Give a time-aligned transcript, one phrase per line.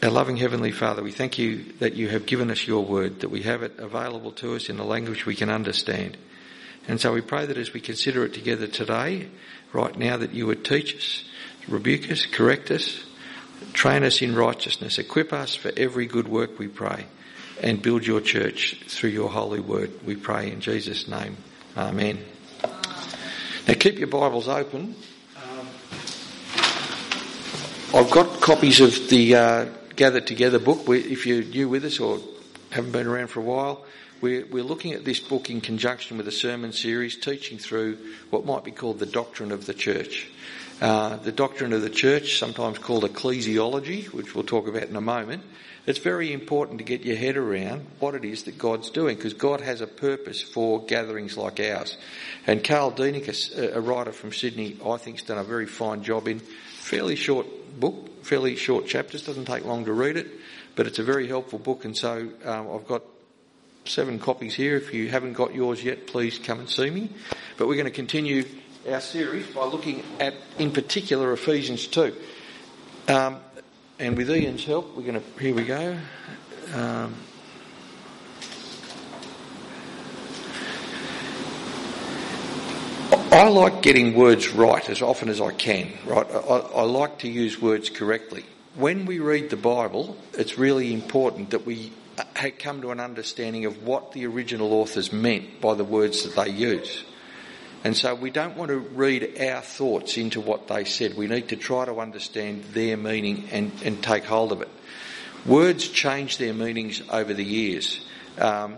[0.00, 3.30] Our loving Heavenly Father, we thank you that you have given us your word, that
[3.30, 6.16] we have it available to us in a language we can understand.
[6.86, 9.28] And so we pray that as we consider it together today,
[9.72, 11.24] right now, that you would teach us,
[11.66, 13.02] rebuke us, correct us,
[13.72, 17.06] train us in righteousness, equip us for every good work, we pray,
[17.60, 21.36] and build your church through your holy word, we pray in Jesus' name.
[21.76, 22.20] Amen.
[22.62, 24.94] Now keep your Bibles open.
[25.36, 25.66] Um,
[27.92, 29.66] I've got copies of the uh,
[29.98, 30.86] gathered together book.
[30.86, 32.20] We, if you're new with us or
[32.70, 33.84] haven't been around for a while,
[34.20, 37.98] we're, we're looking at this book in conjunction with a sermon series teaching through
[38.30, 40.28] what might be called the doctrine of the church.
[40.80, 45.00] Uh, the doctrine of the church, sometimes called ecclesiology, which we'll talk about in a
[45.00, 45.42] moment.
[45.84, 49.34] It's very important to get your head around what it is that God's doing, because
[49.34, 51.96] God has a purpose for gatherings like ours.
[52.46, 56.28] And Karl Deenick, a writer from Sydney, I think has done a very fine job
[56.28, 56.40] in
[56.88, 57.46] fairly short
[57.78, 60.26] book, fairly short chapters, doesn't take long to read it,
[60.74, 61.84] but it's a very helpful book.
[61.84, 63.02] And so um, I've got
[63.84, 64.76] seven copies here.
[64.76, 67.10] If you haven't got yours yet, please come and see me.
[67.58, 68.44] But we're going to continue
[68.90, 72.16] our series by looking at, in particular, Ephesians 2.
[73.08, 73.40] Um,
[73.98, 75.98] and with Ian's help, we're going to, here we go.
[76.74, 77.14] Um,
[83.10, 86.26] I like getting words right as often as I can, right?
[86.30, 88.44] I, I, like to use words correctly.
[88.74, 91.92] When we read the Bible, it's really important that we
[92.58, 96.50] come to an understanding of what the original authors meant by the words that they
[96.50, 97.04] use.
[97.84, 101.16] And so we don't want to read our thoughts into what they said.
[101.16, 104.68] We need to try to understand their meaning and, and take hold of it.
[105.46, 108.04] Words change their meanings over the years.
[108.36, 108.76] Um,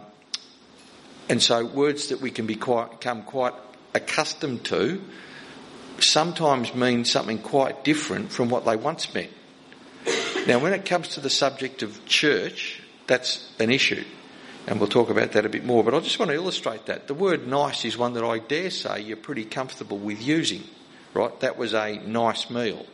[1.28, 3.54] and so words that we can become quite
[3.94, 5.02] accustomed to
[5.98, 9.32] sometimes mean something quite different from what they once meant.
[10.46, 14.04] Now, when it comes to the subject of church, that's an issue.
[14.66, 15.84] And we'll talk about that a bit more.
[15.84, 17.06] But I just want to illustrate that.
[17.06, 20.64] The word nice is one that I dare say you're pretty comfortable with using,
[21.12, 21.38] right?
[21.40, 22.86] That was a nice meal,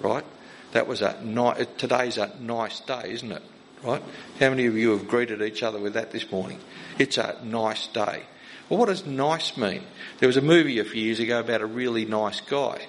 [0.00, 0.24] right?
[0.72, 3.42] That was a nice, today's a nice day, isn't it?
[3.82, 4.02] Right?
[4.38, 6.60] How many of you have greeted each other with that this morning?
[6.98, 8.24] It's a nice day.
[8.70, 9.82] Well, what does nice mean?
[10.20, 12.80] There was a movie a few years ago about a really nice guy.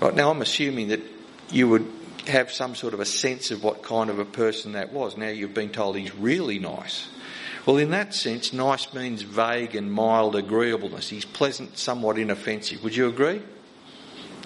[0.00, 1.02] Right now, I'm assuming that
[1.50, 1.86] you would
[2.26, 5.16] have some sort of a sense of what kind of a person that was.
[5.16, 7.06] Now you've been told he's really nice.
[7.66, 11.08] Well, in that sense, nice means vague and mild agreeableness.
[11.08, 12.82] He's pleasant, somewhat inoffensive.
[12.82, 13.42] Would you agree?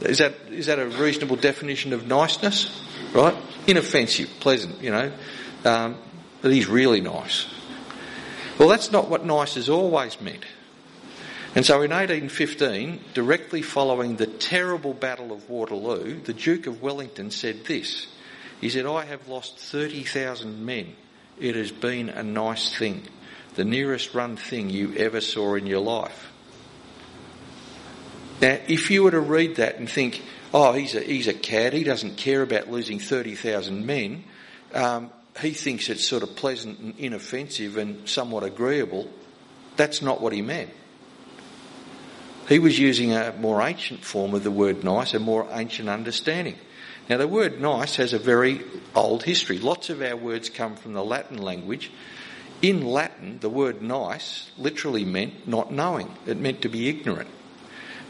[0.02, 2.68] Is that, is that a reasonable definition of niceness?
[3.14, 3.34] Right?
[3.66, 5.12] Inoffensive, pleasant, you know.
[5.64, 5.96] Um,
[6.42, 7.46] but he's really nice.
[8.58, 10.44] Well, that's not what nice has always meant.
[11.54, 17.30] And so in 1815, directly following the terrible Battle of Waterloo, the Duke of Wellington
[17.30, 18.06] said this.
[18.60, 20.94] He said, I have lost 30,000 men.
[21.38, 23.02] It has been a nice thing.
[23.54, 26.32] The nearest run thing you ever saw in your life.
[28.40, 31.72] Now, if you were to read that and think, oh, he's a, he's a cad,
[31.72, 34.24] he doesn't care about losing 30,000 men,
[34.74, 35.10] um,
[35.40, 39.10] he thinks it's sort of pleasant and inoffensive and somewhat agreeable.
[39.76, 40.70] That's not what he meant.
[42.48, 46.56] He was using a more ancient form of the word nice, a more ancient understanding.
[47.08, 48.62] Now, the word nice has a very
[48.94, 49.58] old history.
[49.58, 51.90] Lots of our words come from the Latin language.
[52.62, 57.28] In Latin, the word nice literally meant not knowing, it meant to be ignorant.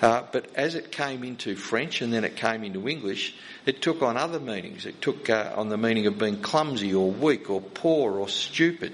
[0.02, 3.34] Uh, but as it came into French and then it came into English,
[3.64, 4.84] it took on other meanings.
[4.84, 8.92] It took uh, on the meaning of being clumsy or weak or poor or stupid.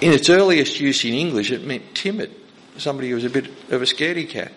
[0.00, 2.34] In its earliest use in English, it meant timid,
[2.78, 4.52] somebody who was a bit of a scaredy cat.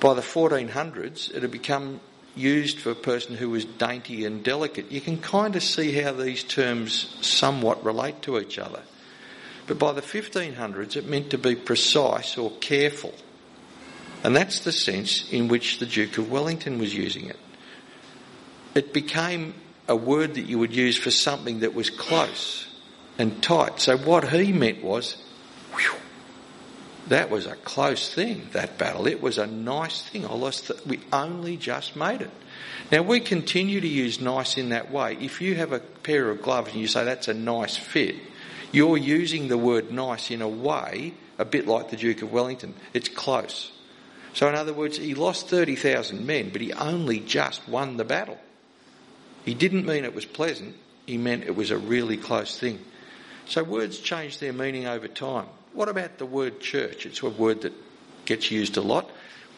[0.00, 2.00] By the 1400s, it had become
[2.34, 4.90] used for a person who was dainty and delicate.
[4.90, 8.82] You can kind of see how these terms somewhat relate to each other.
[9.66, 13.14] But by the 1500s, it meant to be precise or careful.
[14.22, 17.38] And that's the sense in which the Duke of Wellington was using it.
[18.74, 19.54] It became
[19.86, 22.66] a word that you would use for something that was close
[23.18, 23.80] and tight.
[23.80, 25.16] So what he meant was,
[25.74, 25.94] whew,
[27.08, 29.06] that was a close thing, that battle.
[29.06, 30.26] It was a nice thing.
[30.26, 32.30] I lost the, we only just made it.
[32.90, 35.16] Now we continue to use nice in that way.
[35.20, 38.16] If you have a pair of gloves and you say that's a nice fit,
[38.74, 42.74] you're using the word nice in a way a bit like the Duke of Wellington.
[42.92, 43.72] It's close.
[44.32, 48.38] So, in other words, he lost 30,000 men, but he only just won the battle.
[49.44, 50.74] He didn't mean it was pleasant,
[51.06, 52.80] he meant it was a really close thing.
[53.46, 55.46] So, words change their meaning over time.
[55.72, 57.06] What about the word church?
[57.06, 57.72] It's a word that
[58.24, 59.08] gets used a lot.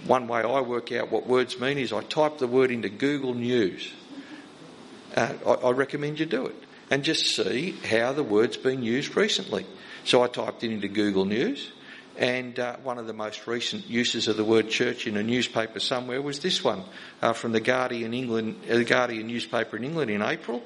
[0.04, 3.32] One way I work out what words mean is I type the word into Google
[3.32, 3.90] News
[5.16, 9.16] uh, I, I recommend you do it and just see how the word's been used
[9.16, 9.66] recently.
[10.04, 11.72] So I typed it into Google News,
[12.16, 15.80] and uh, one of the most recent uses of the word church in a newspaper
[15.80, 16.84] somewhere was this one
[17.22, 20.62] uh, from the Guardian England, uh, the Guardian newspaper in England in April.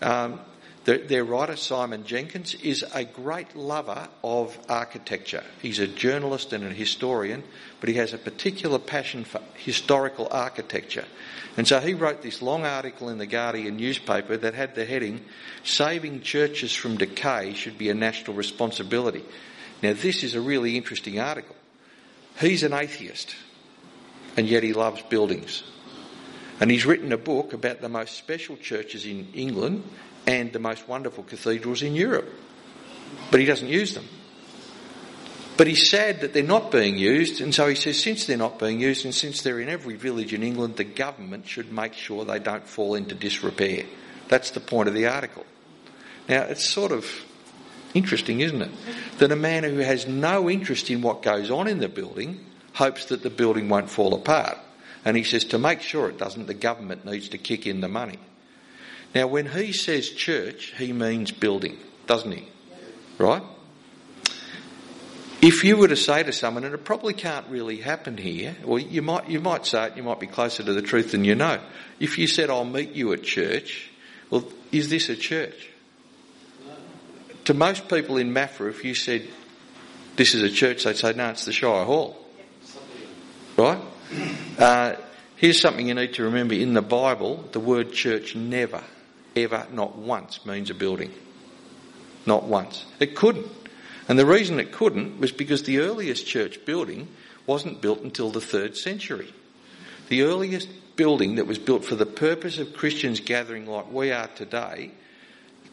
[0.00, 0.40] Um,
[0.84, 5.42] their, their writer, Simon Jenkins, is a great lover of architecture.
[5.62, 7.42] He's a journalist and a historian,
[7.80, 11.06] but he has a particular passion for historical architecture.
[11.56, 15.24] And so he wrote this long article in the Guardian newspaper that had the heading,
[15.62, 19.24] Saving Churches from Decay Should Be a National Responsibility.
[19.82, 21.56] Now this is a really interesting article.
[22.40, 23.34] He's an atheist,
[24.36, 25.62] and yet he loves buildings.
[26.60, 29.84] And he's written a book about the most special churches in England
[30.26, 32.28] and the most wonderful cathedrals in Europe.
[33.30, 34.08] But he doesn't use them.
[35.56, 38.58] But he's sad that they're not being used, and so he says since they're not
[38.58, 42.24] being used and since they're in every village in England, the government should make sure
[42.24, 43.84] they don't fall into disrepair.
[44.28, 45.46] That's the point of the article.
[46.28, 47.06] Now, it's sort of
[47.92, 48.70] interesting, isn't it?
[49.18, 53.06] That a man who has no interest in what goes on in the building hopes
[53.06, 54.58] that the building won't fall apart.
[55.04, 57.88] And he says to make sure it doesn't, the government needs to kick in the
[57.88, 58.18] money.
[59.14, 62.48] Now, when he says church, he means building, doesn't he?
[63.16, 63.42] Right?
[65.40, 68.78] If you were to say to someone, and it probably can't really happen here, well,
[68.78, 71.34] you might, you might say it, you might be closer to the truth than you
[71.34, 71.60] know.
[72.00, 73.90] If you said, I'll meet you at church,
[74.30, 75.68] well, is this a church?
[77.44, 79.28] To most people in Maffra, if you said,
[80.16, 82.16] this is a church, they'd say, no, it's the Shire Hall.
[83.56, 83.80] Right?
[84.58, 84.94] Uh,
[85.36, 86.54] here's something you need to remember.
[86.54, 88.82] In the Bible, the word church never
[89.36, 91.12] ever, not once, means a building.
[92.26, 92.86] Not once.
[93.00, 93.46] It couldn't.
[94.08, 97.08] And the reason it couldn't was because the earliest church building
[97.46, 99.32] wasn't built until the third century.
[100.08, 104.28] The earliest building that was built for the purpose of Christians gathering like we are
[104.28, 104.92] today,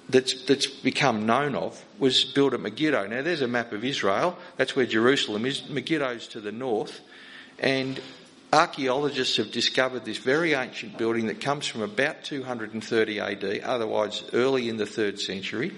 [0.09, 3.07] that's, that's become known of, was built at Megiddo.
[3.07, 4.37] Now there's a map of Israel.
[4.57, 5.69] That's where Jerusalem is.
[5.69, 7.01] Megiddo's to the north.
[7.59, 7.99] And
[8.53, 14.68] Archaeologists have discovered this very ancient building that comes from about 230 AD, otherwise early
[14.68, 15.71] in the third century.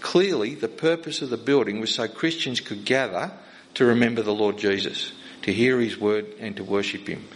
[0.00, 3.30] Clearly, the purpose of the building was so Christians could gather
[3.74, 5.12] to remember the Lord Jesus,
[5.42, 7.28] to hear his word and to worship him.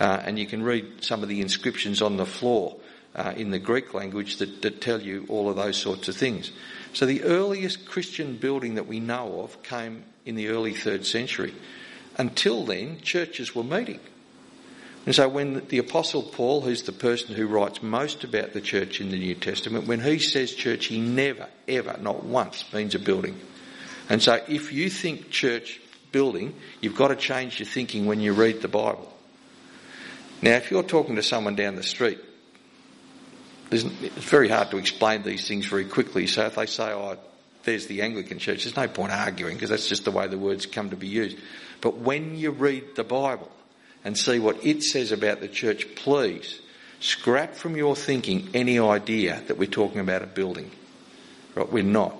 [0.00, 2.74] Uh, and you can read some of the inscriptions on the floor
[3.14, 6.52] uh, in the Greek language that, that tell you all of those sorts of things.
[6.94, 11.52] So the earliest Christian building that we know of came in the early third century.
[12.16, 14.00] Until then, churches were meeting.
[15.08, 19.00] And so when the Apostle Paul, who's the person who writes most about the church
[19.00, 22.98] in the New Testament, when he says church, he never, ever, not once means a
[22.98, 23.40] building.
[24.10, 25.80] And so if you think church
[26.12, 29.10] building, you've got to change your thinking when you read the Bible.
[30.42, 32.18] Now, if you're talking to someone down the street,
[33.70, 36.26] it's very hard to explain these things very quickly.
[36.26, 37.16] So if they say, oh,
[37.62, 40.66] there's the Anglican church, there's no point arguing because that's just the way the words
[40.66, 41.38] come to be used.
[41.80, 43.50] But when you read the Bible,
[44.04, 46.60] and see what it says about the church, please
[47.00, 50.70] scrap from your thinking any idea that we're talking about a building.
[51.54, 51.70] Right?
[51.70, 52.14] We're not.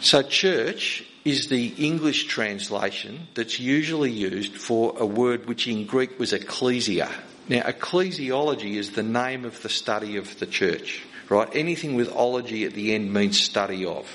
[0.00, 6.18] So church is the English translation that's usually used for a word which in Greek
[6.18, 7.10] was ecclesia.
[7.48, 11.04] Now ecclesiology is the name of the study of the church.
[11.28, 11.48] Right?
[11.54, 14.06] Anything with ology at the end means study of.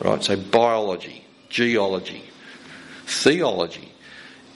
[0.00, 0.22] Right?
[0.22, 2.24] So biology, geology,
[3.06, 3.91] theology,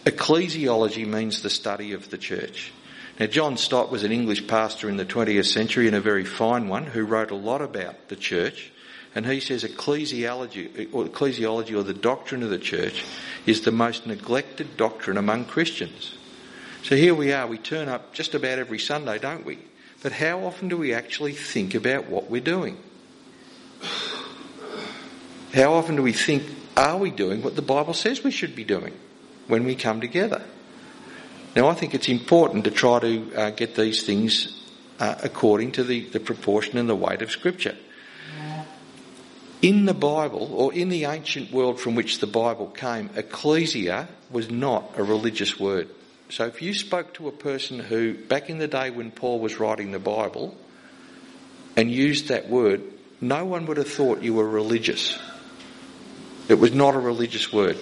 [0.07, 2.73] Ecclesiology means the study of the church.
[3.19, 6.69] Now, John Stott was an English pastor in the 20th century and a very fine
[6.69, 8.71] one who wrote a lot about the church.
[9.17, 13.05] And he says ecclesiology or, ecclesiology or the doctrine of the church
[13.47, 16.17] is the most neglected doctrine among Christians.
[16.85, 19.59] So here we are, we turn up just about every Sunday, don't we?
[20.05, 22.77] But how often do we actually think about what we're doing?
[25.53, 26.45] How often do we think,
[26.77, 28.93] are we doing what the Bible says we should be doing?
[29.49, 30.43] When we come together.
[31.55, 34.62] Now, I think it's important to try to uh, get these things
[35.00, 37.76] uh, according to the, the proportion and the weight of Scripture.
[39.62, 44.50] In the Bible, or in the ancient world from which the Bible came, ecclesia was
[44.50, 45.88] not a religious word.
[46.29, 49.59] So if you spoke to a person who, back in the day when Paul was
[49.59, 50.55] writing the Bible,
[51.76, 52.83] and used that word,
[53.21, 55.19] no one would have thought you were religious.
[56.49, 57.79] It was not a religious word.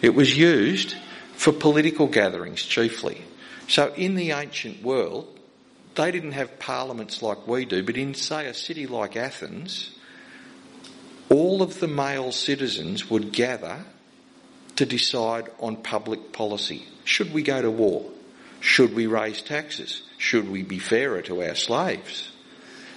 [0.00, 0.94] It was used
[1.38, 3.22] for political gatherings chiefly.
[3.68, 5.38] So in the ancient world,
[5.94, 9.92] they didn't have parliaments like we do, but in, say, a city like Athens,
[11.28, 13.84] all of the male citizens would gather
[14.74, 16.84] to decide on public policy.
[17.04, 18.10] Should we go to war?
[18.58, 20.02] Should we raise taxes?
[20.18, 22.32] Should we be fairer to our slaves?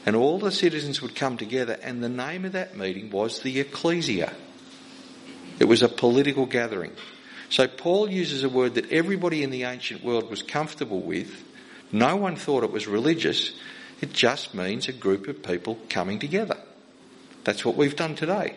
[0.03, 3.59] And all the citizens would come together, and the name of that meeting was the
[3.59, 4.33] Ecclesia.
[5.59, 6.93] It was a political gathering.
[7.51, 11.43] So Paul uses a word that everybody in the ancient world was comfortable with.
[11.91, 13.51] No one thought it was religious.
[13.99, 16.57] It just means a group of people coming together.
[17.43, 18.55] That's what we've done today.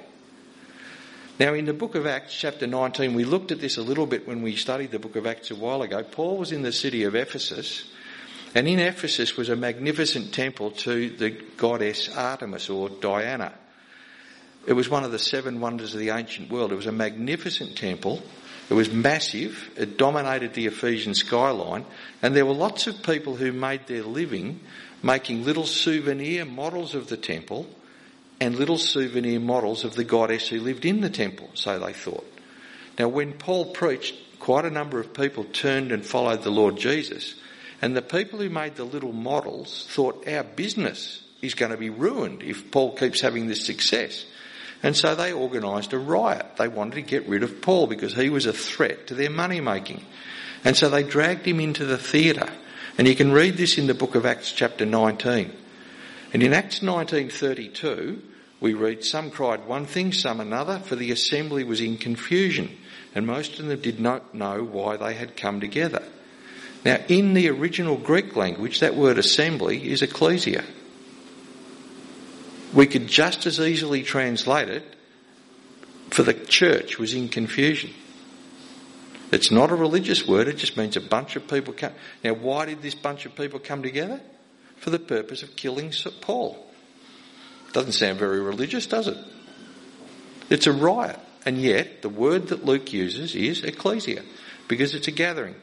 [1.41, 4.29] Now, in the book of Acts, chapter 19, we looked at this a little bit
[4.29, 6.05] when we studied the book of Acts a while ago.
[6.05, 7.91] Paul was in the city of Ephesus,
[8.55, 13.55] and in Ephesus was a magnificent temple to the goddess Artemis or Diana.
[14.69, 16.71] It was one of the seven wonders of the ancient world.
[16.71, 18.23] It was a magnificent temple.
[18.71, 19.71] It was massive.
[19.77, 21.85] It dominated the Ephesian skyline.
[22.23, 24.61] And there were lots of people who made their living
[25.05, 27.67] making little souvenir models of the temple
[28.41, 32.27] and little souvenir models of the goddess who lived in the temple, so they thought.
[32.99, 37.35] Now, when Paul preached, quite a number of people turned and followed the Lord Jesus.
[37.83, 41.91] And the people who made the little models thought our business is going to be
[41.91, 44.25] ruined if Paul keeps having this success.
[44.85, 46.45] And so they organised a riot.
[46.59, 49.63] They wanted to get rid of Paul because he was a threat to their money
[49.63, 50.05] making.
[50.63, 52.51] And so they dragged him into the theatre.
[52.99, 55.51] And you can read this in the book of Acts chapter 19.
[56.35, 58.21] And in Acts 19:32,
[58.61, 62.77] we read, Some cried one thing, some another, for the assembly was in confusion,
[63.15, 66.03] and most of them did not know why they had come together.
[66.85, 70.63] Now, in the original Greek language, that word assembly is ecclesia.
[72.75, 74.85] We could just as easily translate it,
[76.11, 77.91] for the church was in confusion.
[79.33, 81.93] It's not a religious word, it just means a bunch of people come.
[82.23, 84.21] Now, why did this bunch of people come together?
[84.85, 85.91] for the purpose of killing
[86.21, 86.63] Paul.
[87.73, 89.17] Doesn't sound very religious, does it?
[90.51, 91.19] It's a riot.
[91.47, 94.23] And yet, the word that Luke uses is ecclesia,
[94.69, 95.55] because it's a gathering.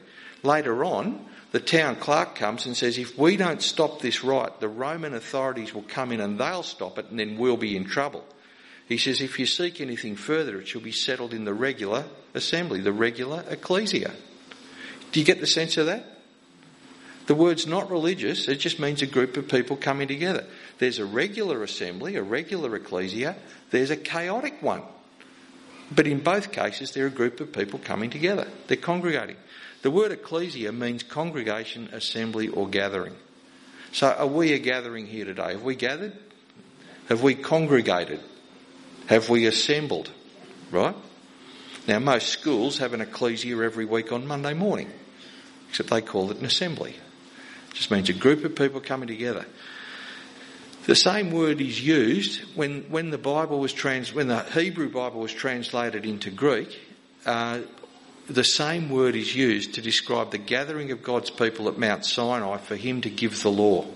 [0.42, 4.68] Later on, the town clerk comes and says, if we don't stop this riot, the
[4.68, 8.24] Roman authorities will come in and they'll stop it and then we'll be in trouble.
[8.88, 12.80] He says, if you seek anything further, it shall be settled in the regular assembly,
[12.80, 14.12] the regular ecclesia.
[15.12, 16.06] Do you get the sense of that?
[17.26, 20.44] The word's not religious, it just means a group of people coming together.
[20.78, 23.36] There's a regular assembly, a regular ecclesia,
[23.70, 24.82] there's a chaotic one.
[25.94, 28.48] But in both cases, they're a group of people coming together.
[28.66, 29.36] They're congregating.
[29.82, 33.14] The word ecclesia means congregation, assembly, or gathering.
[33.90, 35.52] So are we a gathering here today?
[35.52, 36.16] Have we gathered?
[37.08, 38.20] Have we congregated?
[39.06, 40.10] Have we assembled?
[40.70, 40.94] Right?
[41.88, 44.90] Now, most schools have an ecclesia every week on Monday morning,
[45.68, 46.92] except they call it an assembly.
[47.70, 49.44] It just means a group of people coming together.
[50.86, 55.20] The same word is used when, when the Bible was trans, when the Hebrew Bible
[55.20, 56.78] was translated into Greek.
[57.26, 57.60] Uh,
[58.28, 62.58] the same word is used to describe the gathering of God's people at Mount Sinai
[62.58, 63.86] for Him to give the law.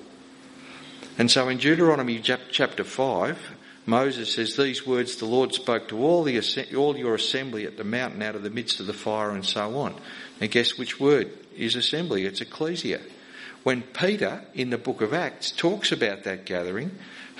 [1.18, 3.38] And so in Deuteronomy chapter 5,
[3.86, 6.40] Moses says, These words the Lord spoke to all, the,
[6.76, 9.78] all your assembly at the mountain out of the midst of the fire and so
[9.78, 9.94] on.
[10.40, 12.26] And guess which word is assembly?
[12.26, 13.00] It's ecclesia.
[13.62, 16.90] When Peter, in the book of Acts, talks about that gathering,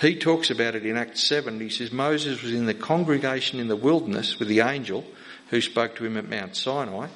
[0.00, 1.60] he talks about it in Acts 7.
[1.60, 5.04] He says Moses was in the congregation in the wilderness with the angel
[5.50, 7.08] who spoke to him at Mount Sinai,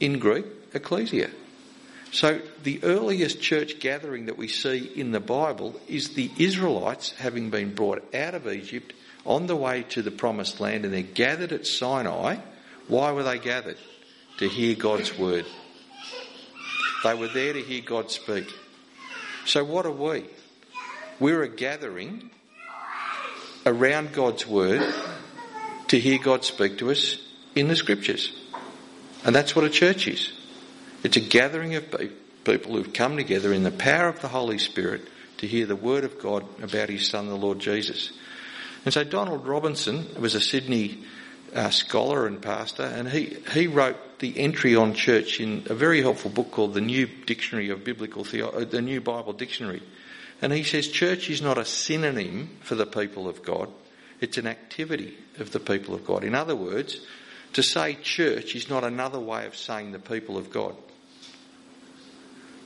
[0.00, 1.30] in Greek, ecclesia.
[2.12, 7.50] So the earliest church gathering that we see in the Bible is the Israelites having
[7.50, 8.92] been brought out of Egypt
[9.24, 12.36] on the way to the promised land and they're gathered at Sinai.
[12.88, 13.78] Why were they gathered?
[14.38, 15.46] To hear God's word.
[17.02, 18.46] They were there to hear God speak.
[19.44, 20.24] So, what are we?
[21.18, 22.30] We're a gathering
[23.64, 24.82] around God's Word
[25.88, 27.25] to hear God speak to us
[27.56, 28.32] in the Scriptures.
[29.24, 30.32] And that's what a church is.
[31.02, 31.84] It's a gathering of
[32.44, 35.02] people who've come together in the power of the Holy Spirit
[35.38, 38.12] to hear the Word of God about His Son, the Lord Jesus.
[38.84, 41.02] And so Donald Robinson was a Sydney
[41.54, 46.02] uh, scholar and pastor, and he, he wrote the entry on church in a very
[46.02, 49.82] helpful book called the New Dictionary of Biblical Theology, uh, the New Bible Dictionary.
[50.42, 53.70] And he says church is not a synonym for the people of God,
[54.20, 56.24] it's an activity of the people of God.
[56.24, 57.00] In other words,
[57.52, 60.76] to say church is not another way of saying the people of God.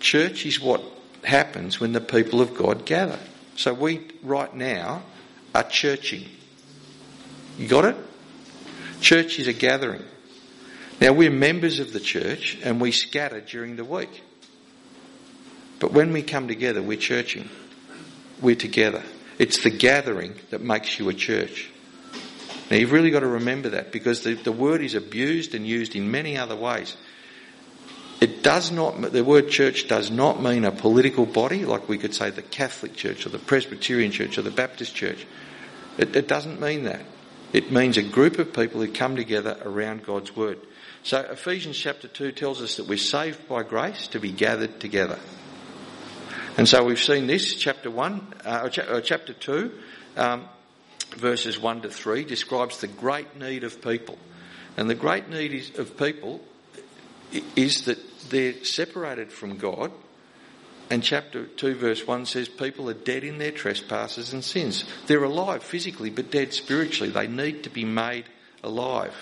[0.01, 0.83] Church is what
[1.23, 3.19] happens when the people of God gather.
[3.57, 5.03] So we, right now,
[5.55, 6.25] are churching.
[7.59, 7.97] You got it?
[9.01, 10.03] Church is a gathering.
[11.01, 14.23] Now we're members of the church and we scatter during the week.
[15.79, 17.49] But when we come together, we're churching.
[18.41, 19.03] We're together.
[19.39, 21.71] It's the gathering that makes you a church.
[22.71, 25.97] Now you've really got to remember that because the, the word is abused and used
[25.97, 26.97] in many other ways.
[28.21, 32.15] It does not, the word church does not mean a political body, like we could
[32.15, 35.27] say the Catholic Church or the Presbyterian Church or the Baptist Church.
[35.97, 37.01] It, it doesn't mean that.
[37.53, 40.61] It means a group of people who come together around God's Word.
[41.03, 45.19] So Ephesians chapter 2 tells us that we're saved by grace to be gathered together.
[46.57, 49.73] And so we've seen this, chapter 1, uh, uh chapter 2,
[50.17, 50.45] um,
[51.15, 54.19] verses 1 to 3, describes the great need of people.
[54.77, 56.41] And the great need of people
[57.57, 57.99] is that
[58.31, 59.93] they're separated from God.
[60.91, 64.85] And chapter 2 verse 1 says people are dead in their trespasses and sins.
[65.07, 67.13] They're alive physically but dead spiritually.
[67.13, 68.25] They need to be made
[68.65, 69.15] alive.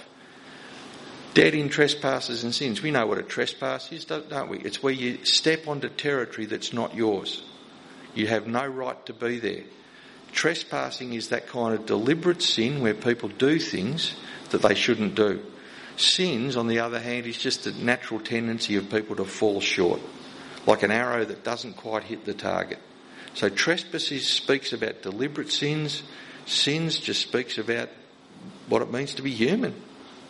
[1.34, 2.82] Dead in trespasses and sins.
[2.82, 4.58] We know what a trespass is, don't we?
[4.60, 7.42] It's where you step onto territory that's not yours.
[8.14, 9.64] You have no right to be there.
[10.32, 14.14] Trespassing is that kind of deliberate sin where people do things
[14.50, 15.42] that they shouldn't do.
[15.96, 20.00] Sins, on the other hand, is just a natural tendency of people to fall short,
[20.66, 22.78] like an arrow that doesn't quite hit the target.
[23.34, 26.02] So trespasses speaks about deliberate sins.
[26.46, 27.88] Sins just speaks about
[28.68, 29.74] what it means to be human,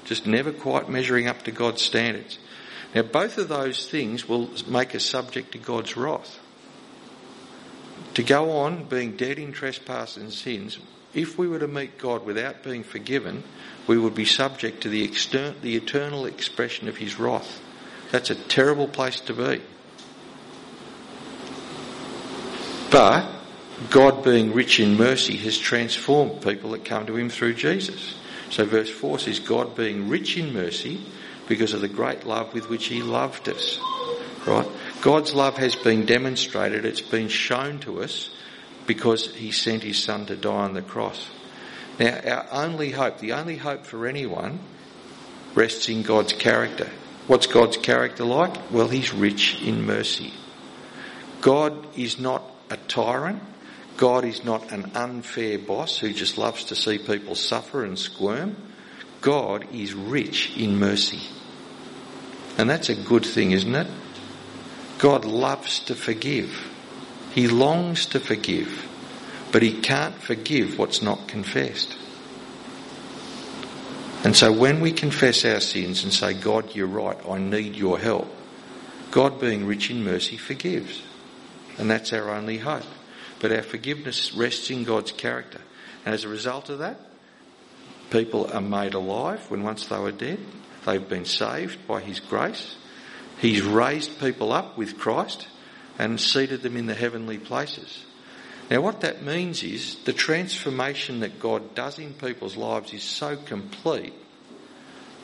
[0.04, 2.38] just never quite measuring up to God's standards.
[2.94, 6.38] Now, both of those things will make us subject to God's wrath.
[8.14, 10.78] To go on being dead in trespasses and sins,
[11.14, 13.42] if we were to meet God without being forgiven,
[13.86, 17.60] we would be subject to the, extern- the eternal expression of his wrath.
[18.10, 19.62] That's a terrible place to be.
[22.90, 23.30] But
[23.90, 28.14] God, being rich in mercy, has transformed people that come to him through Jesus.
[28.50, 31.00] So, verse 4 says, God, being rich in mercy,
[31.48, 33.78] because of the great love with which he loved us.
[34.46, 34.68] Right?
[35.08, 38.28] God's love has been demonstrated, it's been shown to us
[38.86, 41.30] because he sent his son to die on the cross.
[41.98, 44.60] Now, our only hope, the only hope for anyone,
[45.54, 46.90] rests in God's character.
[47.26, 48.70] What's God's character like?
[48.70, 50.30] Well, He's rich in mercy.
[51.40, 53.42] God is not a tyrant.
[53.96, 58.56] God is not an unfair boss who just loves to see people suffer and squirm.
[59.22, 61.22] God is rich in mercy.
[62.58, 63.86] And that's a good thing, isn't it?
[64.98, 66.74] God loves to forgive.
[67.32, 68.86] He longs to forgive.
[69.52, 71.96] But he can't forgive what's not confessed.
[74.24, 77.98] And so when we confess our sins and say, God, you're right, I need your
[77.98, 78.28] help,
[79.10, 81.02] God being rich in mercy forgives.
[81.78, 82.82] And that's our only hope.
[83.40, 85.60] But our forgiveness rests in God's character.
[86.04, 86.98] And as a result of that,
[88.10, 90.40] people are made alive when once they were dead.
[90.84, 92.74] They've been saved by His grace.
[93.40, 95.48] He's raised people up with Christ
[95.98, 98.04] and seated them in the heavenly places.
[98.70, 103.36] Now, what that means is the transformation that God does in people's lives is so
[103.36, 104.12] complete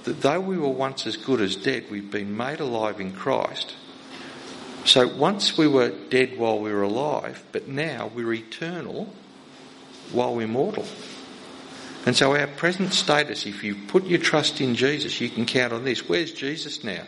[0.04, 3.74] that though we were once as good as dead, we've been made alive in Christ.
[4.84, 9.12] So once we were dead while we were alive, but now we're eternal
[10.12, 10.86] while we're mortal.
[12.06, 15.72] And so our present status, if you put your trust in Jesus, you can count
[15.72, 16.06] on this.
[16.06, 17.04] Where's Jesus now?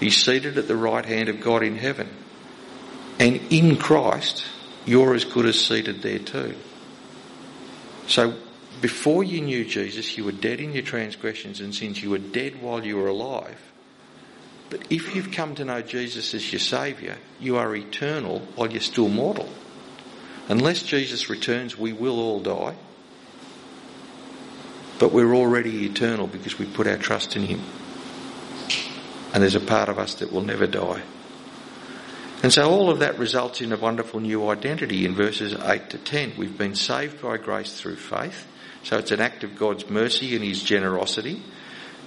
[0.00, 2.08] He's seated at the right hand of God in heaven.
[3.18, 4.44] And in Christ,
[4.84, 6.54] you're as good as seated there too.
[8.06, 8.34] So
[8.80, 12.02] before you knew Jesus, you were dead in your transgressions and sins.
[12.02, 13.60] You were dead while you were alive.
[14.70, 18.80] But if you've come to know Jesus as your Saviour, you are eternal while you're
[18.80, 19.48] still mortal.
[20.48, 22.76] Unless Jesus returns, we will all die.
[24.98, 27.60] But we're already eternal because we put our trust in Him.
[29.32, 31.02] And there's a part of us that will never die.
[32.42, 35.98] And so all of that results in a wonderful new identity in verses 8 to
[35.98, 36.34] 10.
[36.38, 38.46] We've been saved by grace through faith.
[38.84, 41.42] So it's an act of God's mercy and His generosity.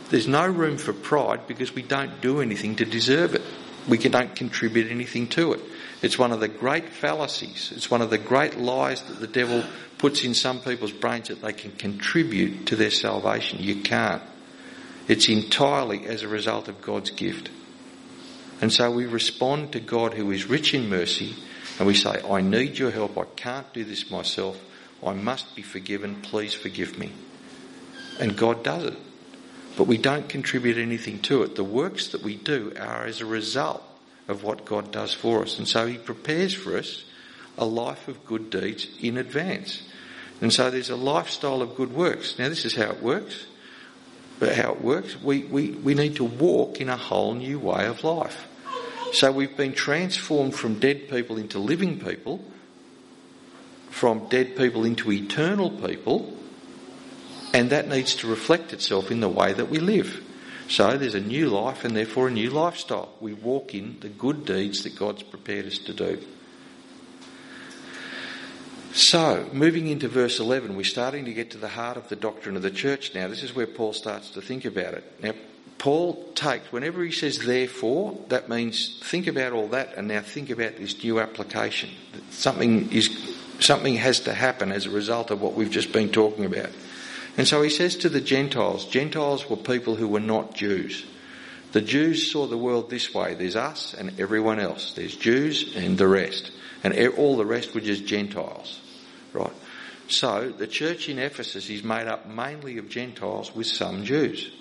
[0.10, 3.42] There's no room for pride because we don't do anything to deserve it.
[3.88, 5.62] We don't contribute anything to it.
[6.02, 7.72] It's one of the great fallacies.
[7.76, 9.64] It's one of the great lies that the devil
[9.98, 13.60] puts in some people's brains that they can contribute to their salvation.
[13.62, 14.24] You can't.
[15.08, 17.50] It's entirely as a result of God's gift.
[18.62, 21.36] And so we respond to God who is rich in mercy
[21.80, 23.18] and we say, I need your help.
[23.18, 24.62] I can't do this myself.
[25.04, 26.22] I must be forgiven.
[26.22, 27.12] Please forgive me.
[28.20, 28.98] And God does it.
[29.78, 31.56] But we don't contribute anything to it.
[31.56, 33.82] The works that we do are as a result
[34.28, 35.58] of what God does for us.
[35.58, 37.04] And so He prepares for us
[37.58, 39.82] a life of good deeds in advance.
[40.40, 42.38] And so there's a lifestyle of good works.
[42.38, 43.46] Now this is how it works.
[44.42, 48.04] How it works, we, we, we need to walk in a whole new way of
[48.04, 48.48] life.
[49.14, 52.44] So we've been transformed from dead people into living people,
[53.92, 56.34] from dead people into eternal people,
[57.54, 60.24] and that needs to reflect itself in the way that we live.
[60.70, 63.14] So there's a new life and therefore a new lifestyle.
[63.20, 66.20] We walk in the good deeds that God's prepared us to do.
[68.94, 72.58] So, moving into verse 11, we're starting to get to the heart of the doctrine
[72.58, 73.30] of the church now.
[73.30, 75.04] This is where Paul starts to think about it.
[75.24, 75.32] Now,
[75.78, 80.50] Paul takes, whenever he says therefore, that means think about all that and now think
[80.50, 81.90] about this new application.
[82.32, 83.10] Something is,
[83.60, 86.70] something has to happen as a result of what we've just been talking about.
[87.38, 91.06] And so he says to the Gentiles, Gentiles were people who were not Jews.
[91.72, 93.36] The Jews saw the world this way.
[93.36, 94.92] There's us and everyone else.
[94.94, 96.52] There's Jews and the rest.
[96.84, 98.81] And all the rest were just Gentiles.
[99.34, 99.54] Right?
[100.08, 104.52] So the church in Ephesus is made up mainly of Gentiles with some Jews.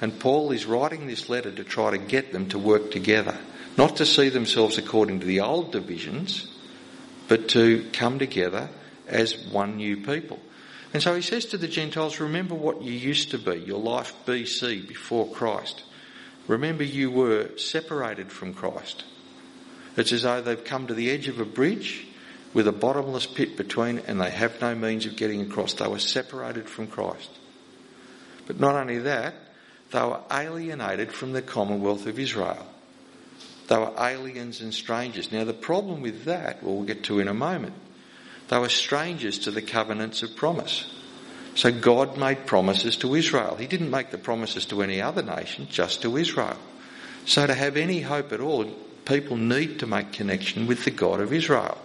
[0.00, 3.36] And Paul is writing this letter to try to get them to work together,
[3.76, 6.48] not to see themselves according to the old divisions,
[7.26, 8.68] but to come together
[9.06, 10.38] as one new people.
[10.94, 14.14] And so he says to the Gentiles, remember what you used to be, your life
[14.24, 15.82] BC, before Christ.
[16.46, 19.04] Remember you were separated from Christ.
[19.96, 22.06] It's as though they've come to the edge of a bridge
[22.54, 25.74] with a bottomless pit between and they have no means of getting across.
[25.74, 27.30] They were separated from Christ.
[28.46, 29.34] But not only that,
[29.90, 32.66] they were alienated from the commonwealth of Israel.
[33.68, 35.30] They were aliens and strangers.
[35.30, 37.74] Now the problem with that, we'll get to in a moment,
[38.48, 40.90] they were strangers to the covenants of promise.
[41.54, 43.56] So God made promises to Israel.
[43.56, 46.56] He didn't make the promises to any other nation, just to Israel.
[47.26, 48.64] So to have any hope at all,
[49.04, 51.76] people need to make connection with the God of Israel.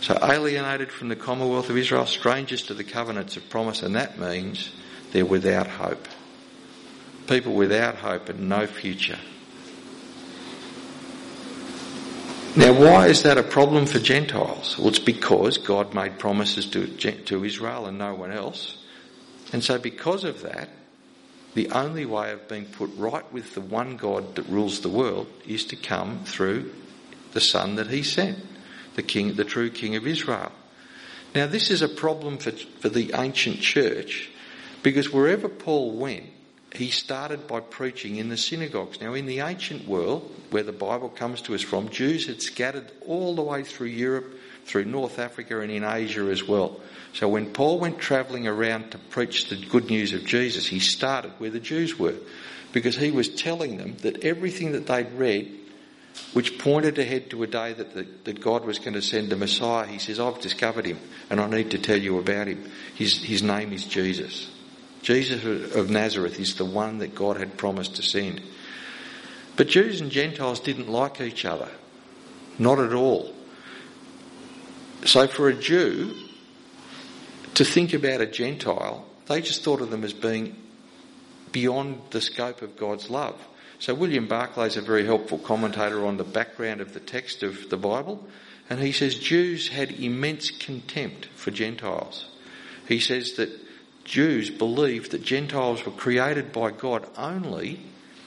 [0.00, 4.18] So alienated from the commonwealth of Israel, strangers to the covenants of promise, and that
[4.18, 4.70] means
[5.12, 6.06] they're without hope.
[7.26, 9.18] People without hope and no future.
[12.56, 14.76] Now, why is that a problem for Gentiles?
[14.78, 18.78] Well, it's because God made promises to, to Israel and no one else.
[19.52, 20.68] And so, because of that,
[21.54, 25.28] the only way of being put right with the one God that rules the world
[25.46, 26.72] is to come through
[27.32, 28.38] the Son that He sent
[28.98, 30.50] the king, the true king of Israel.
[31.32, 34.28] Now this is a problem for, for the ancient church
[34.82, 36.24] because wherever Paul went,
[36.74, 39.00] he started by preaching in the synagogues.
[39.00, 42.90] Now in the ancient world, where the Bible comes to us from, Jews had scattered
[43.06, 44.34] all the way through Europe,
[44.64, 46.80] through North Africa and in Asia as well.
[47.12, 51.30] So when Paul went travelling around to preach the good news of Jesus, he started
[51.38, 52.16] where the Jews were
[52.72, 55.54] because he was telling them that everything that they'd read
[56.32, 59.36] which pointed ahead to a day that, the, that God was going to send the
[59.36, 59.86] Messiah.
[59.86, 60.98] He says, I've discovered him
[61.30, 62.70] and I need to tell you about him.
[62.94, 64.50] His, his name is Jesus.
[65.02, 68.42] Jesus of Nazareth is the one that God had promised to send.
[69.56, 71.68] But Jews and Gentiles didn't like each other.
[72.58, 73.34] Not at all.
[75.04, 76.14] So for a Jew
[77.54, 80.56] to think about a Gentile, they just thought of them as being
[81.52, 83.40] beyond the scope of God's love.
[83.80, 87.70] So William Barclay is a very helpful commentator on the background of the text of
[87.70, 88.26] the Bible,
[88.68, 92.26] and he says Jews had immense contempt for Gentiles.
[92.88, 93.50] He says that
[94.04, 97.80] Jews believed that Gentiles were created by God only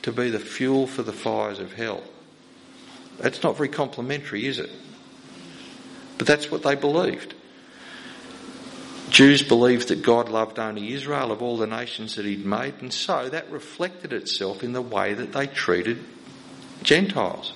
[0.03, 2.03] to be the fuel for the fires of hell.
[3.19, 4.69] That's not very complimentary, is it?
[6.17, 7.33] But that's what they believed.
[9.11, 12.93] Jews believed that God loved only Israel of all the nations that He'd made, and
[12.93, 15.99] so that reflected itself in the way that they treated
[16.81, 17.53] Gentiles.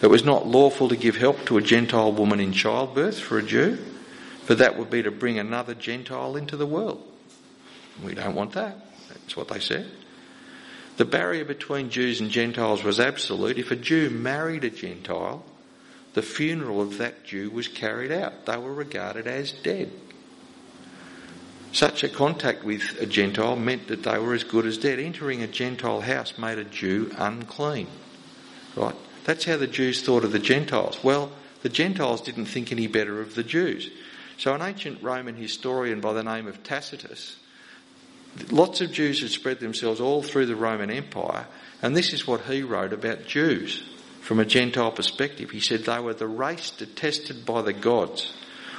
[0.00, 3.42] It was not lawful to give help to a Gentile woman in childbirth for a
[3.42, 3.78] Jew,
[4.44, 7.02] for that would be to bring another Gentile into the world.
[8.04, 8.78] We don't want that.
[9.08, 9.90] That's what they said.
[10.98, 13.58] The barrier between Jews and Gentiles was absolute.
[13.58, 15.44] If a Jew married a Gentile,
[16.14, 18.46] the funeral of that Jew was carried out.
[18.46, 19.90] They were regarded as dead.
[21.72, 24.98] Such a contact with a Gentile meant that they were as good as dead.
[24.98, 27.88] Entering a Gentile house made a Jew unclean.
[28.76, 28.94] Right?
[29.24, 31.02] That's how the Jews thought of the Gentiles.
[31.02, 31.32] Well,
[31.62, 33.90] the Gentiles didn't think any better of the Jews.
[34.36, 37.36] So an ancient Roman historian by the name of Tacitus,
[38.50, 41.46] lots of Jews had spread themselves all through the Roman Empire,
[41.80, 43.82] and this is what he wrote about Jews
[44.20, 45.50] from a Gentile perspective.
[45.50, 48.32] He said they were the race detested by the gods.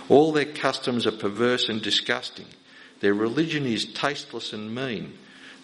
[0.09, 2.47] All their customs are perverse and disgusting.
[3.03, 5.13] Their religion is tasteless and mean.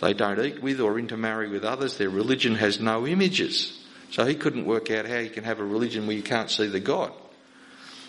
[0.02, 1.98] They don't eat with or intermarry with others.
[1.98, 3.82] Their religion has no images.
[4.12, 6.68] So he couldn't work out how you can have a religion where you can't see
[6.68, 7.14] the God.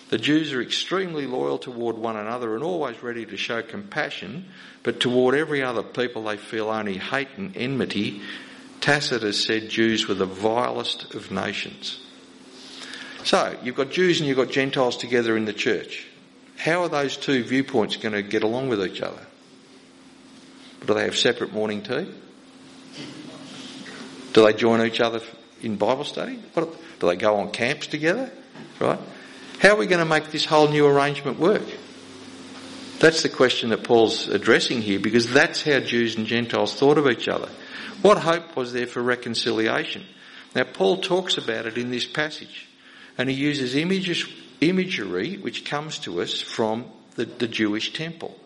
[0.08, 4.46] The Jews are extremely loyal toward one another and always ready to show compassion,
[4.82, 8.22] but toward every other people they feel only hate and enmity.
[8.80, 12.00] Tacitus said Jews were the vilest of nations.
[13.22, 16.08] So, you've got Jews and you've got Gentiles together in the church.
[16.62, 19.22] How are those two viewpoints going to get along with each other?
[20.86, 22.06] Do they have separate morning tea?
[24.34, 25.20] Do they join each other
[25.62, 26.38] in Bible study?
[26.52, 26.70] What,
[27.00, 28.30] do they go on camps together?
[28.78, 28.98] Right?
[29.60, 31.66] How are we going to make this whole new arrangement work?
[32.98, 37.08] That's the question that Paul's addressing here because that's how Jews and Gentiles thought of
[37.08, 37.48] each other.
[38.02, 40.04] What hope was there for reconciliation?
[40.54, 42.68] Now Paul talks about it in this passage
[43.16, 44.26] and he uses images,
[44.60, 46.84] imagery which comes to us from
[47.16, 48.36] the, the Jewish temple.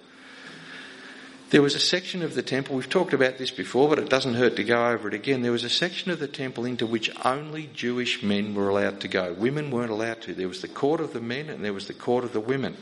[1.51, 4.35] There was a section of the temple, we've talked about this before, but it doesn't
[4.35, 5.43] hurt to go over it again.
[5.43, 9.09] There was a section of the temple into which only Jewish men were allowed to
[9.09, 9.33] go.
[9.35, 10.35] Women weren't allowed to.
[10.35, 12.77] There was the court of the men and there was the court of the women.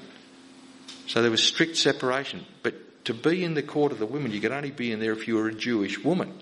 [1.06, 2.46] So there was strict separation.
[2.62, 5.12] But to be in the court of the women, you could only be in there
[5.12, 6.32] if you were a Jewish woman.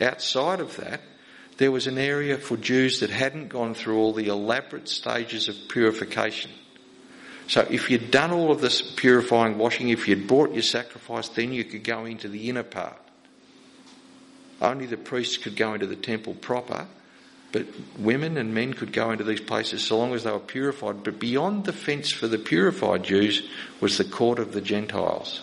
[0.00, 1.02] Outside of that,
[1.60, 5.68] there was an area for Jews that hadn't gone through all the elaborate stages of
[5.68, 6.50] purification.
[7.48, 11.52] So if you'd done all of this purifying washing, if you'd brought your sacrifice, then
[11.52, 12.96] you could go into the inner part.
[14.62, 16.86] Only the priests could go into the temple proper,
[17.52, 17.66] but
[17.98, 21.04] women and men could go into these places so long as they were purified.
[21.04, 23.46] But beyond the fence for the purified Jews
[23.82, 25.42] was the court of the Gentiles.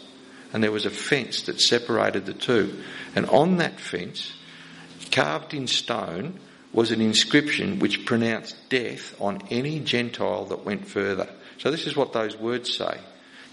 [0.52, 2.82] And there was a fence that separated the two.
[3.16, 4.34] And on that fence,
[5.12, 6.40] carved in stone,
[6.74, 11.28] was an inscription which pronounced death on any Gentile that went further.
[11.58, 13.00] So this is what those words say.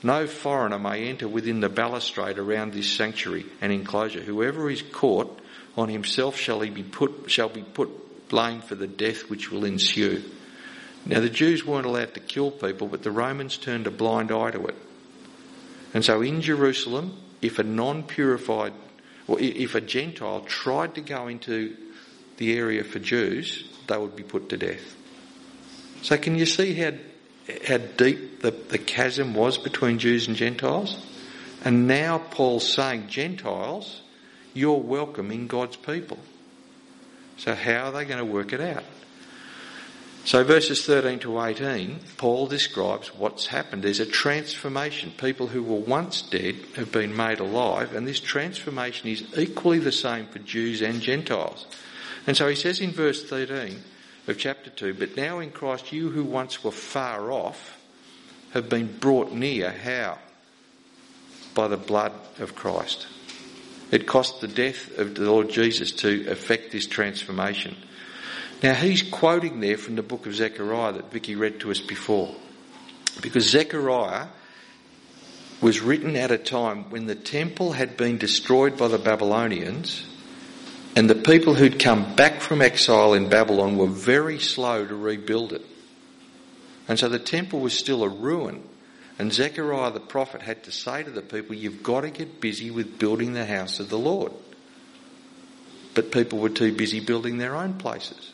[0.02, 4.20] No foreigner may enter within the balustrade around this sanctuary and enclosure.
[4.20, 5.40] Whoever is caught
[5.76, 9.64] on himself shall he be put shall be put blame for the death which will
[9.64, 10.22] ensue.
[11.07, 14.50] Now the Jews weren't allowed to kill people, but the Romans turned a blind eye
[14.50, 14.76] to it.
[15.94, 18.84] And so in Jerusalem, if a non-purified, or
[19.28, 21.76] if a Gentile tried to go into
[22.37, 24.96] the area for Jews, they would be put to death.
[26.02, 26.92] So can you see how
[27.66, 30.96] how deep the, the chasm was between Jews and Gentiles.
[31.64, 34.02] And now Paul's saying, Gentiles,
[34.52, 36.18] you're welcome in God's people.
[37.37, 38.84] So how are they going to work it out?
[40.24, 43.82] So verses 13 to 18, Paul describes what's happened.
[43.82, 45.12] There's a transformation.
[45.18, 49.92] People who were once dead have been made alive, and this transformation is equally the
[49.92, 51.66] same for Jews and Gentiles.
[52.26, 53.82] And so he says in verse 13,
[54.26, 57.78] of chapter 2, but now in Christ you who once were far off
[58.52, 59.70] have been brought near.
[59.70, 60.18] How?
[61.54, 63.06] By the blood of Christ.
[63.90, 67.76] It cost the death of the Lord Jesus to effect this transformation.
[68.64, 72.35] Now he's quoting there from the book of Zechariah that Vicky read to us before.
[73.20, 74.29] Because Zechariah
[75.61, 80.07] was written at a time when the temple had been destroyed by the Babylonians
[80.96, 85.53] and the people who'd come back from exile in Babylon were very slow to rebuild
[85.53, 85.66] it.
[86.88, 88.66] And so the temple was still a ruin.
[89.18, 92.70] And Zechariah the prophet had to say to the people, You've got to get busy
[92.70, 94.33] with building the house of the Lord.
[95.92, 98.31] But people were too busy building their own places.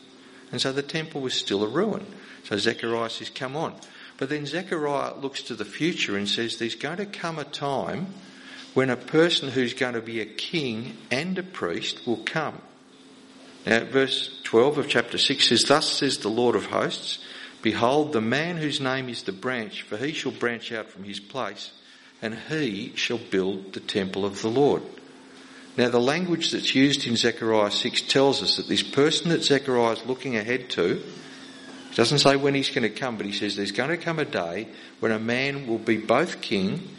[0.51, 2.05] And so the temple was still a ruin.
[2.43, 3.75] So Zechariah says, Come on.
[4.17, 8.07] But then Zechariah looks to the future and says, There's going to come a time
[8.73, 12.61] when a person who's going to be a king and a priest will come.
[13.65, 17.23] Now, verse 12 of chapter 6 says, Thus says the Lord of hosts,
[17.61, 21.19] Behold, the man whose name is the branch, for he shall branch out from his
[21.19, 21.71] place,
[22.21, 24.81] and he shall build the temple of the Lord.
[25.77, 29.93] Now, the language that's used in Zechariah 6 tells us that this person that Zechariah
[29.93, 31.01] is looking ahead to,
[31.95, 34.25] doesn't say when he's going to come, but he says there's going to come a
[34.25, 34.67] day
[34.99, 36.89] when a man will be both king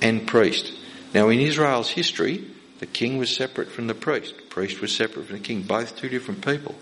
[0.00, 0.72] and priest.
[1.12, 2.44] Now, in Israel's history,
[2.80, 4.36] the king was separate from the priest.
[4.36, 6.74] The priest was separate from the king, both two different people.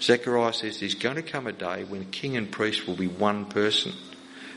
[0.00, 3.46] Zechariah says there's going to come a day when king and priest will be one
[3.46, 3.92] person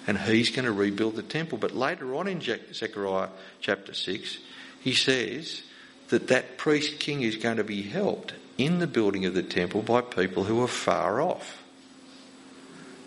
[0.08, 1.58] and he's going to rebuild the temple.
[1.58, 4.38] But later on in Zechariah chapter 6,
[4.80, 5.62] he says
[6.10, 9.82] that that priest king is going to be helped in the building of the temple
[9.82, 11.64] by people who are far off.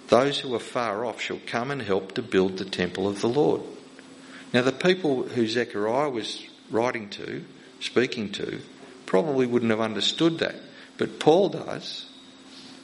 [0.08, 3.28] Those who are far off shall come and help to build the temple of the
[3.28, 3.62] Lord.
[4.52, 7.44] Now, the people who Zechariah was writing to,
[7.78, 8.60] speaking to,
[9.06, 10.56] probably wouldn't have understood that.
[10.98, 12.06] But Paul does,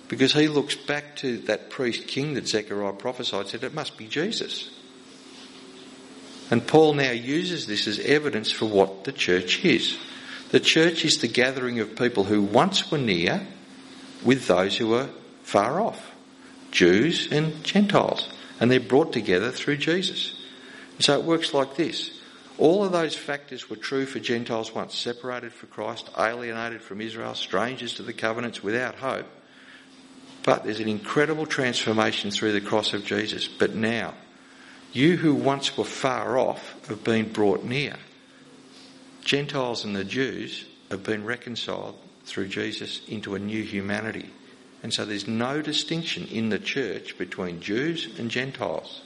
[0.09, 4.07] because he looks back to that priest king that Zechariah prophesied, said it must be
[4.07, 4.71] Jesus.
[6.51, 9.99] And Paul now uses this as evidence for what the church is.
[10.51, 13.47] The church is the gathering of people who once were near
[14.25, 15.09] with those who were
[15.43, 16.13] far off.
[16.71, 18.29] Jews and Gentiles.
[18.61, 20.41] And they're brought together through Jesus.
[21.01, 22.11] So it works like this.
[22.59, 27.35] All of those factors were true for Gentiles once, separated from Christ, alienated from Israel,
[27.35, 29.27] strangers to the covenants, without hope.
[30.43, 33.47] But there's an incredible transformation through the cross of Jesus.
[33.47, 34.15] But now,
[34.97, 37.97] you who once were far off have been brought near.
[39.23, 44.31] Gentiles and the Jews have been reconciled through Jesus into a new humanity.
[44.83, 49.03] And so there's no distinction in the church between Jews and Gentiles.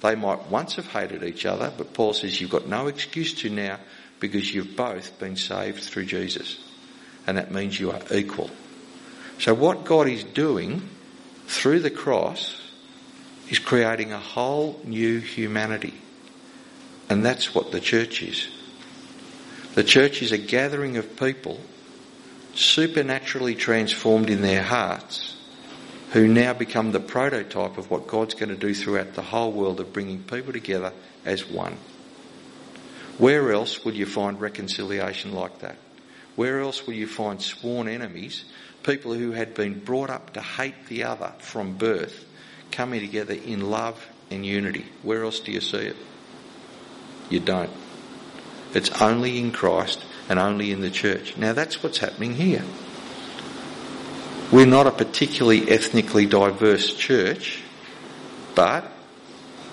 [0.00, 3.50] They might once have hated each other, but Paul says you've got no excuse to
[3.50, 3.78] now
[4.20, 6.58] because you've both been saved through Jesus.
[7.26, 8.50] And that means you are equal.
[9.38, 10.88] So what God is doing
[11.46, 12.67] through the cross
[13.50, 15.94] is creating a whole new humanity.
[17.08, 18.48] And that's what the church is.
[19.74, 21.60] The church is a gathering of people
[22.54, 25.36] supernaturally transformed in their hearts
[26.10, 29.78] who now become the prototype of what God's going to do throughout the whole world
[29.80, 30.92] of bringing people together
[31.24, 31.76] as one.
[33.18, 35.76] Where else would you find reconciliation like that?
[36.36, 38.44] Where else will you find sworn enemies,
[38.84, 42.24] people who had been brought up to hate the other from birth,
[42.70, 44.86] coming together in love and unity?
[45.02, 45.96] Where else do you see it?
[47.30, 47.70] You don't.
[48.74, 51.36] It's only in Christ and only in the church.
[51.36, 52.62] Now that's what's happening here.
[54.52, 57.62] We're not a particularly ethnically diverse church,
[58.54, 58.90] but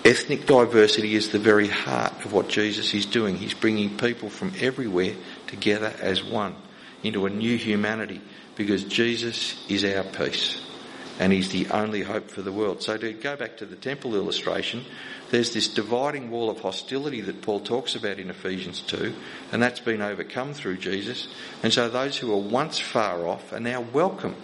[0.04, 3.36] ethnic diversity is the very heart of what Jesus is doing.
[3.36, 5.14] He's bringing people from everywhere
[5.46, 6.54] together as one
[7.02, 8.20] into a new humanity
[8.54, 10.60] because Jesus is our peace
[11.18, 12.82] and he's the only hope for the world.
[12.82, 14.84] So to go back to the temple illustration,
[15.30, 19.14] there's this dividing wall of hostility that Paul talks about in Ephesians 2,
[19.52, 21.28] and that's been overcome through Jesus.
[21.62, 24.36] And so those who were once far off are now welcome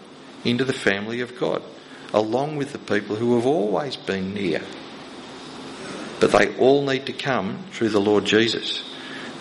[0.45, 1.63] into the family of God,
[2.13, 4.63] along with the people who have always been near.
[6.21, 8.83] But they all need to come through the Lord Jesus.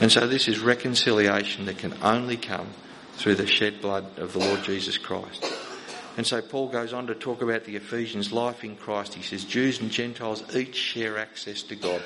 [0.02, 2.67] And so this is reconciliation that can only come
[3.13, 5.46] through the shed blood of the Lord Jesus Christ.
[6.17, 9.13] And so Paul goes on to talk about the Ephesians' life in Christ.
[9.13, 12.02] He says Jews and Gentiles each share access to God.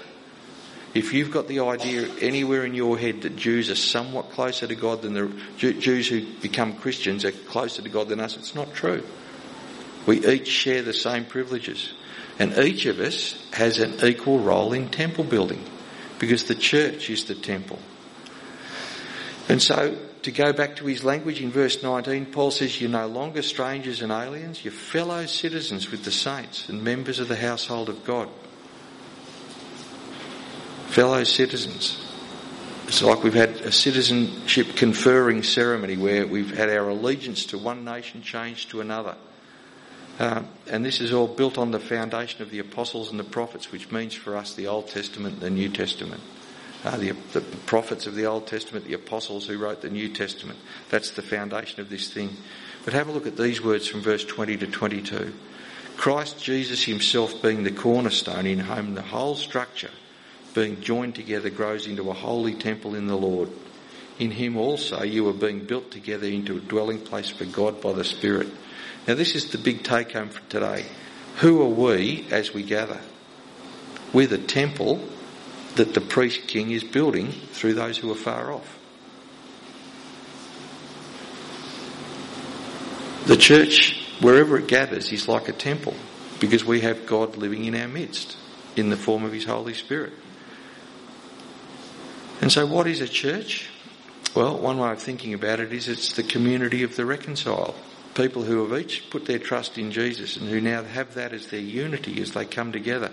[0.94, 4.76] If you've got the idea anywhere in your head that Jews are somewhat closer to
[4.76, 8.74] God than the Jews who become Christians are closer to God than us, it's not
[8.74, 9.04] true.
[10.06, 11.92] We each share the same privileges.
[12.40, 15.66] And each of us has an equal role in temple building
[16.20, 17.80] because the church is the temple.
[19.50, 23.06] And so to go back to his language in verse 19, Paul says, You're no
[23.06, 27.90] longer strangers and aliens, you're fellow citizens with the saints and members of the household
[27.90, 28.28] of God.
[30.88, 32.02] Fellow citizens.
[32.88, 37.86] It's like we've had a citizenship conferring ceremony where we've had our allegiance to one
[37.86, 39.16] nation changed to another.
[40.18, 43.72] Um, and this is all built on the foundation of the apostles and the prophets,
[43.72, 46.22] which means for us the Old Testament and the New Testament
[46.86, 50.60] uh, the, the prophets of the Old Testament, the apostles who wrote the New Testament.
[50.90, 52.38] That's the foundation of this thing.
[52.86, 55.34] But have a look at these words from verse 20 to 22.
[55.98, 59.92] Christ Jesus himself being the cornerstone in whom the whole structure
[60.54, 63.50] being joined together grows into a holy temple in the Lord.
[64.20, 67.94] In him also you are being built together into a dwelling place for God by
[67.94, 68.48] the Spirit.
[69.08, 70.86] Now this is the big take home for today.
[71.38, 73.02] Who are we as we gather?
[74.14, 75.02] We're the temple
[75.76, 78.80] that the priest king is building through those who are far off.
[83.26, 85.96] The church, wherever it gathers, is like a temple
[86.40, 88.38] because we have God living in our midst
[88.76, 90.14] in the form of His Holy Spirit.
[92.42, 93.70] And so, what is a church?
[94.36, 97.76] Well, one way of thinking about it is it's the community of the reconciled.
[98.14, 101.48] People who have each put their trust in Jesus and who now have that as
[101.48, 103.12] their unity as they come together.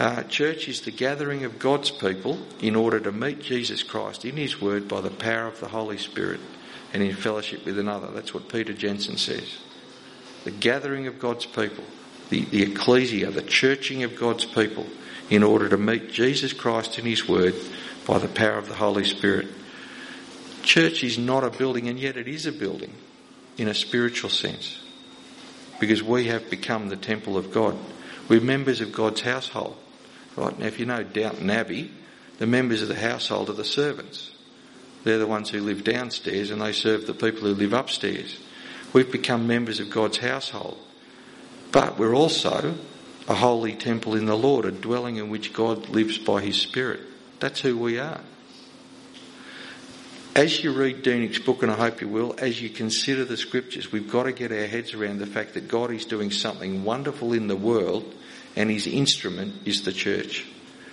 [0.00, 4.34] Uh, church is the gathering of God's people in order to meet Jesus Christ in
[4.34, 6.40] His Word by the power of the Holy Spirit
[6.94, 8.06] and in fellowship with another.
[8.06, 9.58] That's what Peter Jensen says.
[10.44, 11.84] The gathering of God's people,
[12.30, 14.86] the, the ecclesia, the churching of God's people
[15.28, 17.54] in order to meet Jesus Christ in His Word
[18.06, 19.48] by the power of the Holy Spirit.
[20.62, 22.94] Church is not a building and yet it is a building
[23.58, 24.82] in a spiritual sense
[25.78, 27.76] because we have become the temple of God.
[28.30, 29.76] We're members of God's household.
[30.40, 31.90] Right now, if you know Downton Abbey,
[32.38, 34.30] the members of the household are the servants.
[35.04, 38.38] They're the ones who live downstairs and they serve the people who live upstairs.
[38.94, 40.78] We've become members of God's household.
[41.72, 42.74] But we're also
[43.28, 47.00] a holy temple in the Lord, a dwelling in which God lives by His Spirit.
[47.38, 48.22] That's who we are.
[50.34, 53.92] As you read Deenick's book, and I hope you will, as you consider the scriptures,
[53.92, 57.34] we've got to get our heads around the fact that God is doing something wonderful
[57.34, 58.14] in the world
[58.60, 60.44] and his instrument is the church.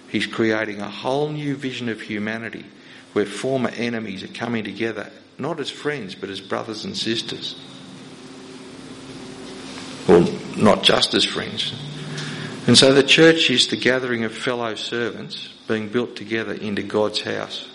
[0.08, 2.66] He's creating a whole new vision of humanity
[3.12, 7.60] where former enemies are coming together, not as friends, but as brothers and sisters.
[10.08, 10.24] Or
[10.56, 11.74] not just as friends.
[12.68, 17.22] And so the church is the gathering of fellow servants being built together into God's
[17.22, 17.68] house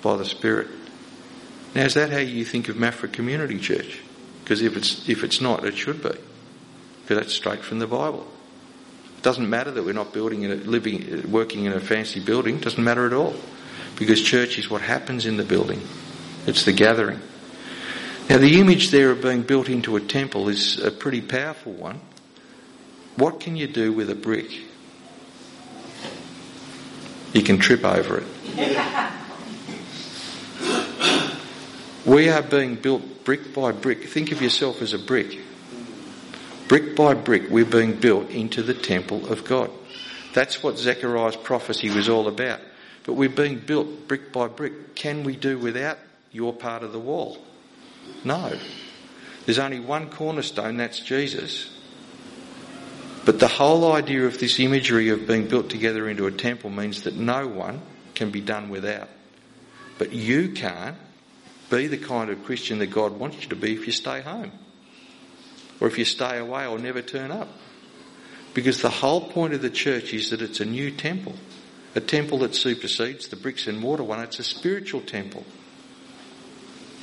[0.00, 0.68] by the Spirit
[1.74, 4.00] Now, is that how you think of Maffra Community Church?
[4.42, 6.16] Because if it's, if it's not, it should be.
[7.02, 8.26] Because that's straight from the Bible.
[9.26, 12.58] Doesn't matter that we're not building in a, living, working in a fancy building.
[12.58, 13.34] It doesn't matter at all.
[13.98, 15.82] Because church is what happens in the building.
[16.46, 17.18] It's the gathering.
[18.30, 22.00] Now the image there of being built into a temple is a pretty powerful one.
[23.16, 24.60] What can you do with a brick?
[27.32, 28.82] You can trip over it.
[32.06, 34.04] We are being built brick by brick.
[34.04, 35.40] Think of yourself as a brick.
[36.68, 39.70] Brick by brick, we're being built into the temple of God.
[40.34, 42.60] That's what Zechariah's prophecy was all about.
[43.04, 44.94] But we're being built brick by brick.
[44.96, 45.98] Can we do without
[46.32, 47.38] your part of the wall?
[48.24, 48.58] No.
[49.44, 51.70] There's only one cornerstone, that's Jesus.
[53.24, 57.02] But the whole idea of this imagery of being built together into a temple means
[57.02, 57.80] that no one
[58.14, 59.08] can be done without.
[59.98, 60.96] But you can't
[61.70, 64.52] be the kind of Christian that God wants you to be if you stay home.
[65.80, 67.48] Or if you stay away or never turn up.
[68.54, 71.34] Because the whole point of the church is that it's a new temple.
[71.94, 74.20] A temple that supersedes the bricks and mortar one.
[74.20, 75.44] It's a spiritual temple.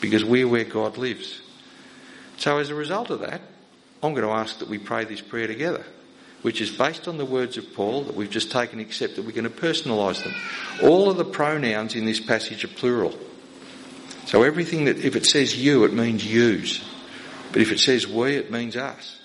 [0.02, 1.42] Because we're where God lives.
[2.38, 3.42] So as a result of that,
[4.02, 5.86] I'm going to ask that we pray this prayer together,
[6.42, 9.32] which is based on the words of Paul that we've just taken, except that we're
[9.32, 10.34] going to personalise them.
[10.82, 13.18] All of the pronouns in this passage are plural.
[14.26, 16.84] So everything that, if it says you, it means yous.
[17.54, 19.18] But if it says we, it means us.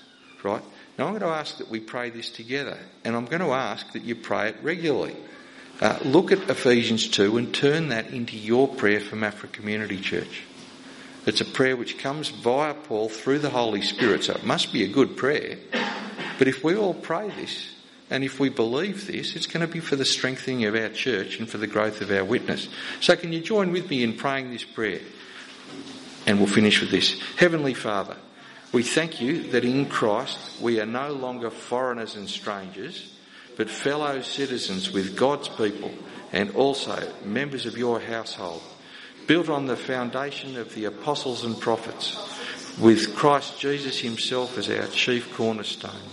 [0.44, 0.62] Right?
[0.98, 2.78] Now I'm going to ask that we pray this together.
[3.04, 5.16] And I'm going to ask that you pray it regularly.
[5.80, 10.42] Uh, look at Ephesians 2 and turn that into your prayer for Maffra Community Church.
[11.24, 14.82] It's a prayer which comes via Paul through the Holy Spirit, so it must be
[14.84, 15.58] a good prayer.
[16.38, 17.74] But if we all pray this,
[18.10, 21.38] and if we believe this, it's going to be for the strengthening of our church
[21.38, 22.68] and for the growth of our witness.
[23.00, 25.00] So can you join with me in praying this prayer?
[26.28, 27.18] And we'll finish with this.
[27.36, 28.14] Heavenly Father,
[28.70, 33.14] we thank you that in Christ we are no longer foreigners and strangers,
[33.56, 35.90] but fellow citizens with God's people
[36.30, 38.60] and also members of your household,
[39.26, 42.18] built on the foundation of the apostles and prophets,
[42.78, 46.10] with Christ Jesus himself as our chief cornerstone.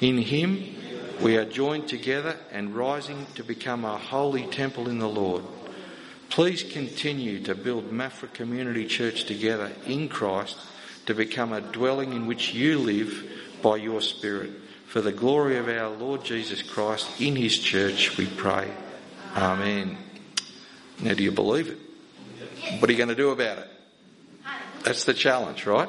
[0.00, 0.74] In him
[1.22, 5.44] we are joined together and rising to become a holy temple in the Lord.
[6.36, 10.58] Please continue to build Maffra Community Church together in Christ
[11.06, 13.24] to become a dwelling in which you live
[13.62, 14.50] by your Spirit.
[14.86, 18.70] For the glory of our Lord Jesus Christ in His church, we pray.
[19.34, 19.96] Amen.
[21.00, 21.78] Now, do you believe it?
[22.80, 23.70] What are you going to do about it?
[24.82, 25.88] That's the challenge, right?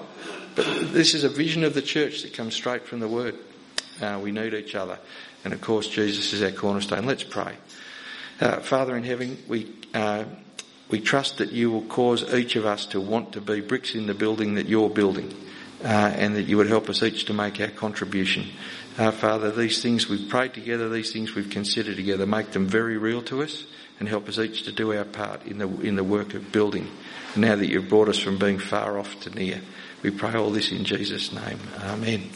[0.56, 3.36] But this is a vision of the church that comes straight from the Word.
[4.02, 4.98] Uh, we need each other.
[5.44, 7.06] And of course, Jesus is our cornerstone.
[7.06, 7.58] Let's pray.
[8.40, 10.26] Uh, Father in heaven, we, uh,
[10.90, 14.08] we trust that you will cause each of us to want to be bricks in
[14.08, 15.34] the building that you're building.
[15.84, 18.48] Uh, and that you would help us each to make our contribution.
[18.98, 22.98] Uh, Father, these things we've prayed together, these things we've considered together, make them very
[22.98, 23.64] real to us
[24.00, 26.90] and help us each to do our part in the, in the work of building.
[27.36, 29.62] Now that you've brought us from being far off to near,
[30.02, 31.60] we pray all this in Jesus' name.
[31.84, 32.32] Amen.